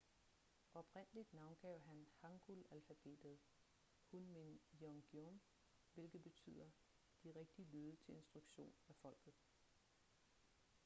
oprindeligt 0.73 1.33
navngav 1.33 1.79
han 1.81 2.05
hangul-alfabetet 2.21 3.39
hunmin 4.11 4.59
jeongeum 4.81 5.41
hvilket 5.93 6.23
betyder 6.23 6.69
de 7.23 7.31
rigtige 7.35 7.65
lyde 7.67 7.95
til 7.95 8.15
instruktion 8.15 8.73
af 8.89 8.95
folket 8.95 9.33